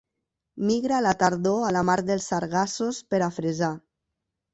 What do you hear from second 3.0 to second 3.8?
per a fresar.